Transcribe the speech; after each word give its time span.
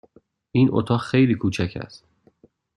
این 0.51 0.69
اتاق 0.71 1.01
خیلی 1.01 1.35
کوچک 1.35 1.73
است. 1.81 2.05